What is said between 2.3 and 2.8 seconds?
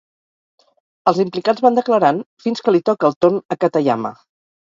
fins que